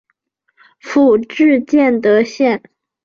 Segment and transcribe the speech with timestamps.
[0.79, 2.63] 府治建德县。